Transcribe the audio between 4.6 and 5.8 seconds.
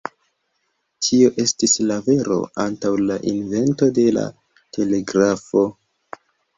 telegrafo.